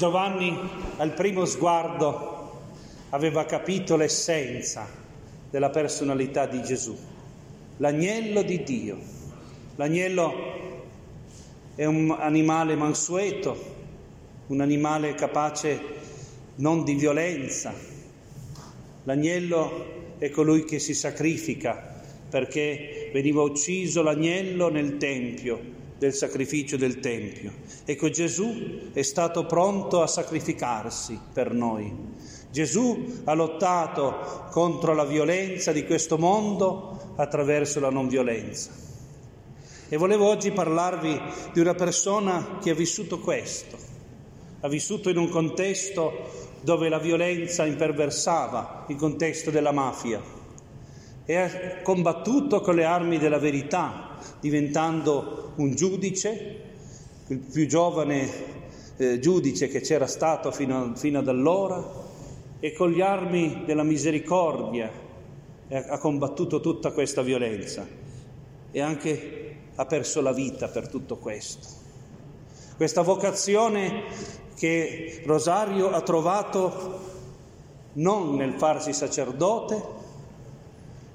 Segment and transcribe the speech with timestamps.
[0.00, 0.58] Giovanni
[0.96, 2.62] al primo sguardo
[3.10, 4.88] aveva capito l'essenza
[5.50, 6.96] della personalità di Gesù,
[7.76, 8.96] l'agnello di Dio.
[9.76, 10.32] L'agnello
[11.74, 13.62] è un animale mansueto,
[14.46, 15.78] un animale capace
[16.54, 17.74] non di violenza.
[19.04, 25.60] L'agnello è colui che si sacrifica perché veniva ucciso l'agnello nel Tempio
[26.00, 27.52] del sacrificio del Tempio.
[27.84, 31.94] Ecco Gesù è stato pronto a sacrificarsi per noi.
[32.50, 38.70] Gesù ha lottato contro la violenza di questo mondo attraverso la non violenza.
[39.90, 41.20] E volevo oggi parlarvi
[41.52, 43.76] di una persona che ha vissuto questo,
[44.60, 50.39] ha vissuto in un contesto dove la violenza imperversava, il contesto della mafia,
[51.30, 56.62] e ha combattuto con le armi della verità, diventando un giudice,
[57.28, 58.28] il più giovane
[58.96, 61.88] eh, giudice che c'era stato fino, fino, ad allora,
[62.58, 64.90] e con le armi della misericordia
[65.68, 67.86] ha combattuto tutta questa violenza
[68.72, 71.68] e anche ha perso la vita per tutto questo.
[72.76, 74.02] Questa vocazione
[74.56, 76.98] che Rosario ha trovato
[77.92, 79.99] non nel farsi sacerdote,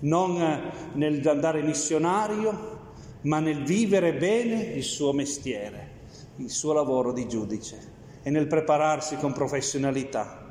[0.00, 2.76] non nel andare missionario,
[3.22, 5.90] ma nel vivere bene il suo mestiere,
[6.36, 10.46] il suo lavoro di giudice e nel prepararsi con professionalità.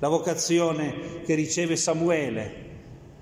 [0.00, 2.66] La vocazione che riceve Samuele,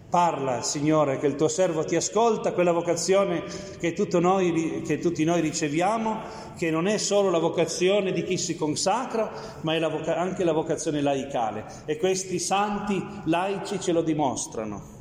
[0.09, 3.43] parla Signore che il tuo servo ti ascolta, quella vocazione
[3.79, 6.21] che, noi, che, tutti noi riceviamo,
[6.57, 9.31] che non è solo la vocazione di chi si consacra,
[9.63, 11.65] ma è la voca- anche la vocazione laicale.
[11.87, 14.96] E questi santi laici ce lo dimostrano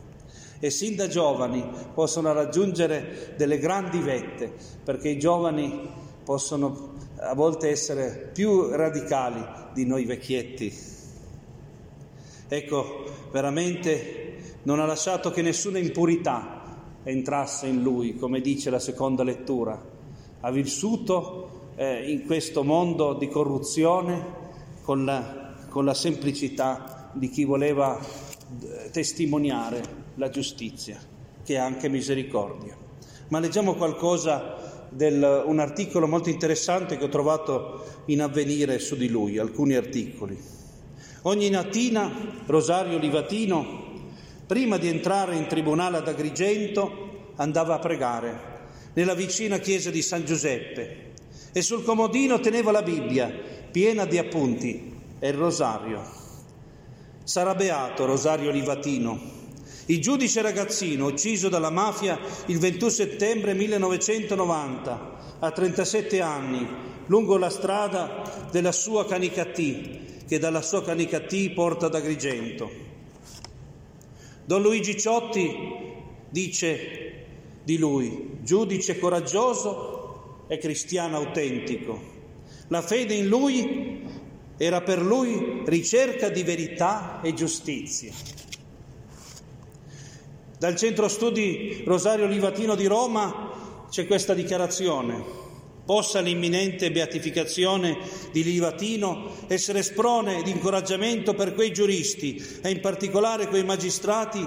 [0.59, 4.51] e sin da giovani possono raggiungere delle grandi vette,
[4.83, 5.89] perché i giovani
[6.23, 10.93] possono a volte essere più radicali di noi vecchietti.
[12.47, 16.63] Ecco, veramente non ha lasciato che nessuna impurità
[17.03, 19.94] entrasse in lui, come dice la seconda lettura.
[20.41, 24.44] Ha vissuto eh, in questo mondo di corruzione
[24.81, 30.99] con la, con la semplicità di chi voleva eh, testimoniare la giustizia,
[31.43, 32.75] che è anche misericordia.
[33.29, 39.09] Ma leggiamo qualcosa del, un articolo molto interessante che ho trovato in avvenire su di
[39.09, 40.37] lui, alcuni articoli.
[41.23, 42.11] Ogni mattina
[42.45, 43.83] Rosario Livatino,
[44.45, 48.53] prima di entrare in tribunale ad Agrigento, andava a pregare
[48.93, 51.13] nella vicina chiesa di San Giuseppe
[51.51, 53.29] e sul comodino teneva la Bibbia
[53.71, 56.01] piena di appunti e il rosario.
[57.23, 59.19] Sarà beato Rosario Livatino,
[59.88, 66.68] il giudice ragazzino ucciso dalla mafia il 21 settembre 1990, a 37 anni,
[67.07, 72.69] lungo la strada della sua Canicattì, che dalla sua Canicattì porta ad Agrigento.
[74.45, 75.56] Don Luigi Ciotti
[76.29, 77.25] dice
[77.63, 82.13] di lui, giudice coraggioso e cristiano autentico.
[82.69, 84.03] La fede in lui
[84.57, 88.12] era per lui ricerca di verità e giustizia.
[90.65, 95.23] Dal centro studi Rosario Livatino di Roma c'è questa dichiarazione.
[95.85, 97.99] Possa l'imminente beatificazione
[98.31, 104.43] di Livatino essere sprone di incoraggiamento per quei giuristi e in particolare quei magistrati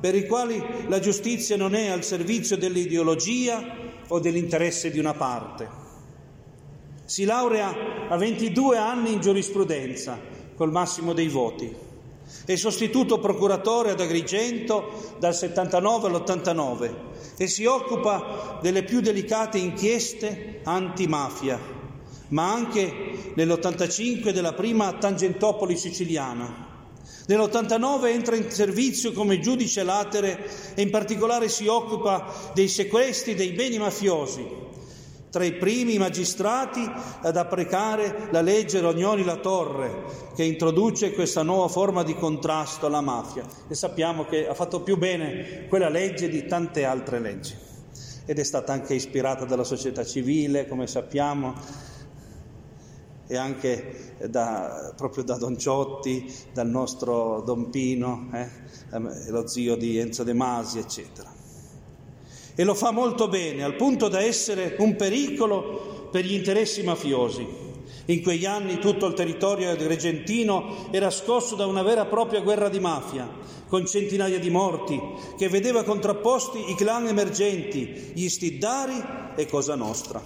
[0.00, 5.68] per i quali la giustizia non è al servizio dell'ideologia o dell'interesse di una parte.
[7.06, 10.16] Si laurea a 22 anni in giurisprudenza
[10.54, 11.85] col massimo dei voti.
[12.44, 16.94] È sostituto procuratore ad Agrigento dal 79 all'89
[17.36, 21.60] e si occupa delle più delicate inchieste antimafia,
[22.28, 26.64] ma anche nell'85 della prima Tangentopoli siciliana.
[27.26, 33.52] Nell'89 entra in servizio come giudice latere e in particolare si occupa dei sequestri dei
[33.52, 34.65] beni mafiosi
[35.36, 36.80] tra i primi magistrati
[37.20, 43.02] ad applicare la legge Rognoni La Torre, che introduce questa nuova forma di contrasto alla
[43.02, 43.44] mafia.
[43.68, 47.54] E sappiamo che ha fatto più bene quella legge di tante altre leggi.
[48.24, 51.52] Ed è stata anche ispirata dalla società civile, come sappiamo,
[53.26, 58.48] e anche da, proprio da Don Ciotti, dal nostro Don Pino, eh,
[59.28, 61.35] lo zio di Enzo De Masi, eccetera
[62.56, 67.46] e lo fa molto bene, al punto da essere un pericolo per gli interessi mafiosi.
[68.06, 72.70] In quegli anni tutto il territorio regentino era scosso da una vera e propria guerra
[72.70, 73.28] di mafia,
[73.68, 74.98] con centinaia di morti,
[75.36, 79.02] che vedeva contrapposti i clan emergenti, gli stiddari
[79.36, 80.22] e Cosa Nostra.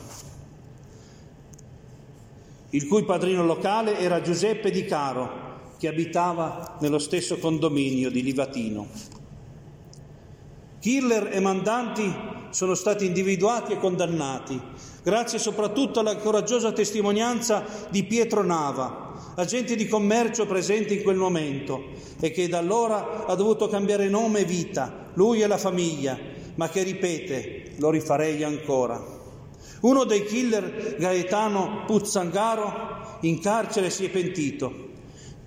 [2.72, 9.19] il cui padrino locale era Giuseppe Di Caro, che abitava nello stesso condominio di Livatino.
[10.80, 12.10] Killer e mandanti
[12.48, 14.58] sono stati individuati e condannati,
[15.02, 21.82] grazie soprattutto alla coraggiosa testimonianza di Pietro Nava, agente di commercio presente in quel momento
[22.18, 26.18] e che da allora ha dovuto cambiare nome e vita, lui e la famiglia,
[26.54, 29.18] ma che ripete, lo rifarei ancora.
[29.82, 34.88] Uno dei killer, Gaetano Puzzangaro, in carcere si è pentito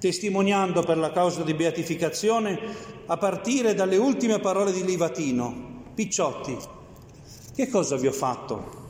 [0.04, 2.60] testimoniando per la causa di beatificazione
[3.06, 5.92] a partire dalle ultime parole di Livatino.
[5.96, 6.58] Picciotti,
[7.56, 8.82] che cosa vi ho fatto?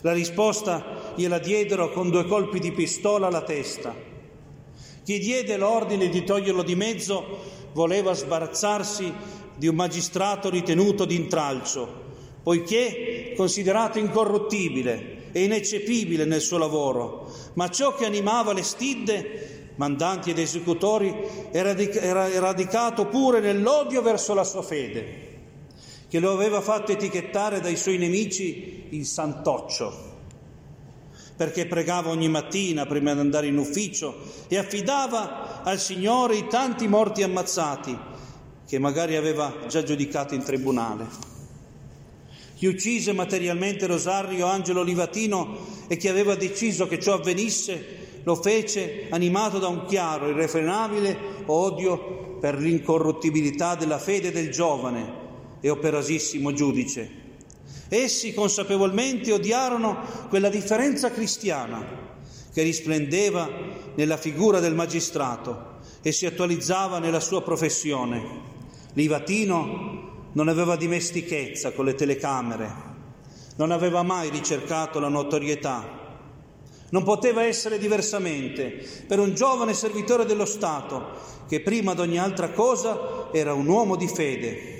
[0.00, 3.94] La risposta gliela diedero con due colpi di pistola alla testa.
[5.04, 7.40] Chi diede l'ordine di toglierlo di mezzo
[7.74, 9.12] voleva sbarazzarsi
[9.54, 11.86] di un magistrato ritenuto d'intralcio,
[12.42, 20.28] poiché considerato incorruttibile e ineccepibile nel suo lavoro, ma ciò che animava le stidde mandanti
[20.28, 21.10] ed esecutori,
[21.50, 21.74] era
[22.38, 25.28] radicato pure nell'odio verso la sua fede,
[26.06, 30.08] che lo aveva fatto etichettare dai suoi nemici il santoccio,
[31.34, 34.18] perché pregava ogni mattina prima di andare in ufficio
[34.48, 37.98] e affidava al Signore i tanti morti ammazzati
[38.66, 41.29] che magari aveva già giudicato in tribunale.
[42.60, 45.56] Chi uccise materialmente Rosario Angelo Livatino
[45.88, 51.16] e chi aveva deciso che ciò avvenisse lo fece animato da un chiaro, irrefrenabile
[51.46, 55.10] odio per l'incorruttibilità della fede del giovane
[55.62, 57.10] e operasissimo giudice.
[57.88, 61.82] Essi consapevolmente odiarono quella differenza cristiana
[62.52, 63.48] che risplendeva
[63.94, 68.22] nella figura del magistrato e si attualizzava nella sua professione.
[68.92, 69.99] Livatino
[70.32, 72.88] non aveva dimestichezza con le telecamere,
[73.56, 75.98] non aveva mai ricercato la notorietà,
[76.90, 82.50] non poteva essere diversamente per un giovane servitore dello Stato che prima di ogni altra
[82.50, 84.78] cosa era un uomo di fede.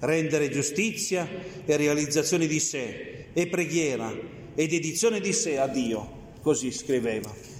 [0.00, 1.26] Rendere giustizia
[1.64, 4.12] e realizzazione di sé e preghiera
[4.54, 7.53] e dedizione di sé a Dio, così scriveva.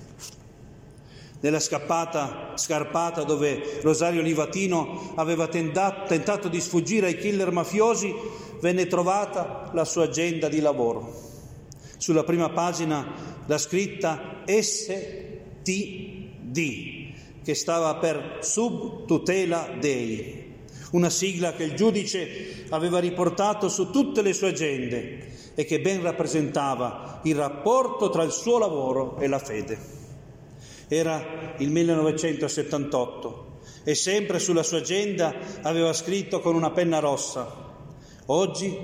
[1.44, 8.14] Nella scappata scarpata dove Rosario Livatino aveva tentato, tentato di sfuggire ai killer mafiosi,
[8.60, 11.12] venne trovata la sua agenda di lavoro.
[11.98, 13.12] Sulla prima pagina
[13.44, 15.68] la scritta STD,
[17.42, 20.50] che stava per Subtutela Dei,
[20.92, 26.00] una sigla che il giudice aveva riportato su tutte le sue agende e che ben
[26.00, 30.03] rappresentava il rapporto tra il suo lavoro e la fede.
[30.88, 33.52] Era il 1978
[33.84, 37.46] e sempre sulla sua agenda aveva scritto con una penna rossa,
[38.26, 38.76] oggi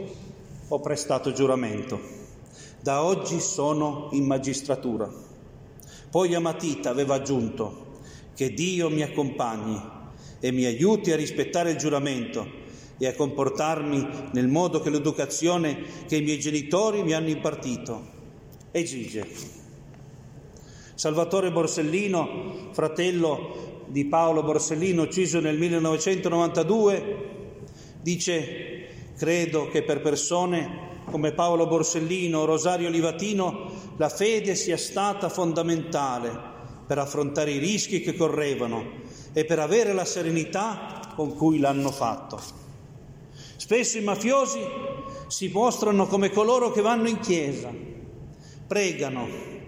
[0.68, 2.18] ho prestato giuramento.
[2.80, 5.10] Da oggi sono in magistratura.
[6.10, 7.88] Poi a matita aveva aggiunto
[8.34, 9.78] che Dio mi accompagni
[10.40, 12.58] e mi aiuti a rispettare il giuramento
[12.98, 18.18] e a comportarmi nel modo che l'educazione che i miei genitori mi hanno impartito
[18.70, 19.59] esige.
[21.00, 27.16] Salvatore Borsellino, fratello di Paolo Borsellino, ucciso nel 1992,
[28.02, 35.30] dice, credo che per persone come Paolo Borsellino o Rosario Livatino, la fede sia stata
[35.30, 36.38] fondamentale
[36.86, 38.84] per affrontare i rischi che correvano
[39.32, 42.38] e per avere la serenità con cui l'hanno fatto.
[43.56, 44.60] Spesso i mafiosi
[45.28, 47.72] si mostrano come coloro che vanno in chiesa,
[48.66, 49.59] pregano,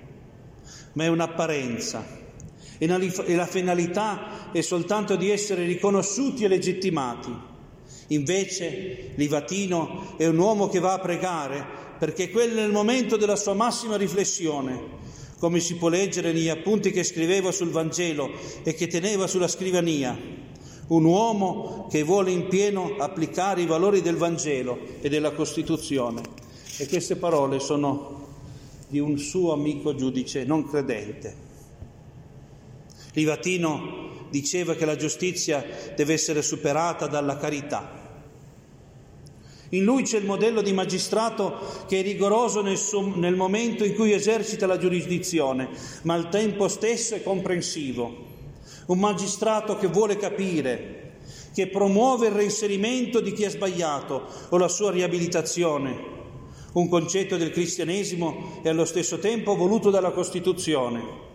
[0.93, 2.21] ma è un'apparenza
[2.83, 7.33] e la finalità è soltanto di essere riconosciuti e legittimati.
[8.09, 11.65] Invece Livatino è un uomo che va a pregare
[11.97, 14.81] perché quello è il momento della sua massima riflessione,
[15.39, 18.31] come si può leggere negli appunti che scriveva sul Vangelo
[18.65, 20.19] e che teneva sulla scrivania.
[20.89, 26.21] Un uomo che vuole in pieno applicare i valori del Vangelo e della Costituzione.
[26.79, 28.22] E queste parole sono
[28.93, 31.35] di un suo amico giudice non credente.
[33.15, 35.65] Livatino diceva che la giustizia
[35.97, 38.01] deve essere superata dalla carità.
[39.71, 41.57] In lui c'è il modello di magistrato
[41.89, 45.71] che è rigoroso nel, suo, nel momento in cui esercita la giurisdizione,
[46.03, 48.27] ma al tempo stesso è comprensivo.
[48.89, 51.15] Un magistrato che vuole capire,
[51.55, 56.12] che promuove il reinserimento di chi ha sbagliato o la sua riabilitazione.
[56.73, 61.31] Un concetto del cristianesimo e allo stesso tempo voluto dalla Costituzione.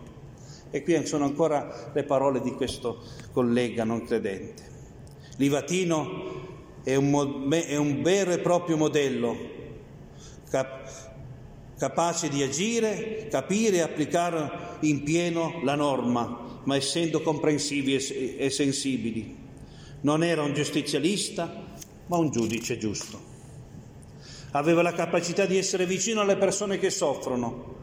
[0.70, 3.02] E qui sono ancora le parole di questo
[3.32, 4.62] collega non credente.
[5.36, 9.36] Livatino è un, è un vero e proprio modello,
[10.50, 11.12] cap-
[11.78, 19.36] capace di agire, capire e applicare in pieno la norma, ma essendo comprensivi e sensibili.
[20.00, 21.64] Non era un giustizialista,
[22.06, 23.37] ma un giudice giusto.
[24.52, 27.76] Aveva la capacità di essere vicino alle persone che soffrono,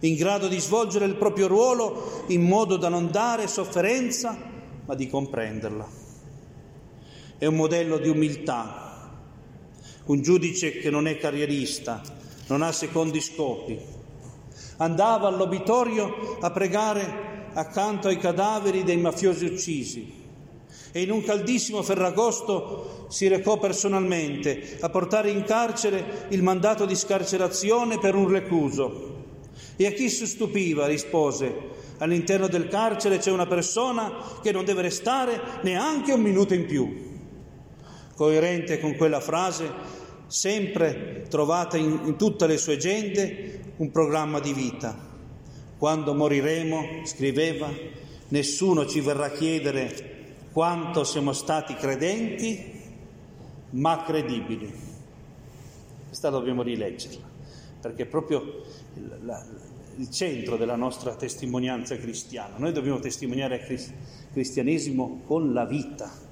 [0.00, 4.36] in grado di svolgere il proprio ruolo in modo da non dare sofferenza,
[4.84, 5.88] ma di comprenderla.
[7.38, 9.10] È un modello di umiltà,
[10.04, 12.00] un giudice che non è carrierista,
[12.46, 13.78] non ha secondi scopi.
[14.76, 20.21] Andava all'obitorio a pregare accanto ai cadaveri dei mafiosi uccisi
[20.92, 26.94] e in un caldissimo ferragosto si recò personalmente a portare in carcere il mandato di
[26.94, 29.20] scarcerazione per un recluso.
[29.76, 34.82] E a chi si stupiva rispose, all'interno del carcere c'è una persona che non deve
[34.82, 37.10] restare neanche un minuto in più.
[38.14, 39.70] Coerente con quella frase,
[40.26, 44.94] sempre trovata in, in tutte le sue gente un programma di vita.
[45.78, 47.70] Quando moriremo, scriveva,
[48.28, 50.11] nessuno ci verrà a chiedere
[50.52, 52.80] quanto siamo stati credenti,
[53.70, 54.72] ma credibili.
[56.06, 57.26] Questa dobbiamo rileggerla,
[57.80, 58.62] perché è proprio
[58.94, 59.44] il, la,
[59.96, 62.58] il centro della nostra testimonianza cristiana.
[62.58, 63.92] Noi dobbiamo testimoniare il
[64.30, 66.30] cristianesimo con la vita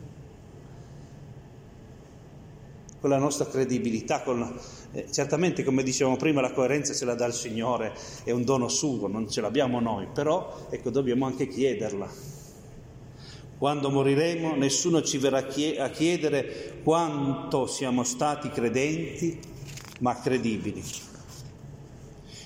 [3.00, 4.59] con la nostra credibilità, con,
[4.93, 8.69] eh, certamente come dicevamo prima la coerenza ce la dà il Signore, è un dono
[8.69, 12.39] suo, non ce l'abbiamo noi, però ecco dobbiamo anche chiederla.
[13.61, 15.45] Quando moriremo nessuno ci verrà
[15.81, 19.38] a chiedere quanto siamo stati credenti,
[19.99, 20.83] ma credibili.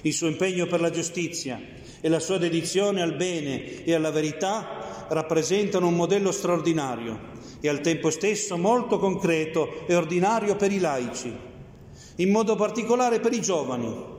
[0.03, 1.61] Il suo impegno per la giustizia
[2.01, 7.31] e la sua dedizione al bene e alla verità rappresentano un modello straordinario
[7.61, 11.33] e al tempo stesso molto concreto e ordinario per i laici,
[12.17, 14.14] in modo particolare per i giovani.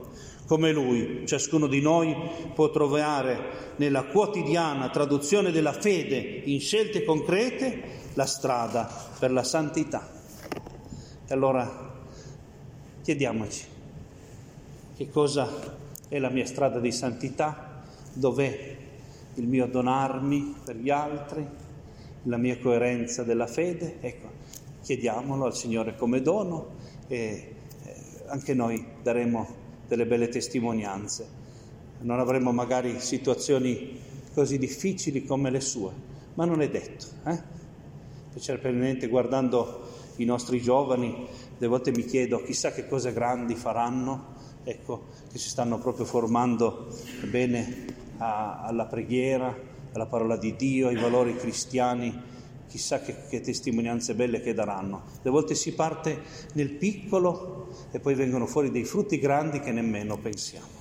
[0.46, 2.14] Come lui, ciascuno di noi
[2.54, 7.82] può trovare nella quotidiana traduzione della fede in scelte concrete
[8.14, 8.88] la strada
[9.18, 10.08] per la santità.
[11.26, 11.94] E allora
[13.02, 13.64] chiediamoci
[14.96, 15.48] che cosa
[16.08, 18.76] è la mia strada di santità, dov'è
[19.34, 21.44] il mio donarmi per gli altri,
[22.22, 24.30] la mia coerenza della fede, ecco,
[24.82, 26.74] chiediamolo al Signore come dono
[27.08, 27.94] e eh,
[28.26, 31.44] anche noi daremo delle belle testimonianze.
[32.00, 33.98] Non avremo magari situazioni
[34.34, 35.92] così difficili come le sue,
[36.34, 37.06] ma non è detto.
[37.24, 39.08] Eh?
[39.08, 39.80] Guardando
[40.16, 41.26] i nostri giovani,
[41.56, 46.88] delle volte mi chiedo chissà che cose grandi faranno, ecco, che si stanno proprio formando
[47.30, 47.86] bene
[48.18, 49.54] a, alla preghiera,
[49.92, 52.14] alla parola di Dio, ai valori cristiani,
[52.68, 55.02] chissà che, che, testimonianze belle che daranno.
[55.22, 56.20] Le volte si parte
[56.54, 57.55] nel piccolo
[57.90, 60.75] e poi vengono fuori dei frutti grandi che nemmeno pensiamo.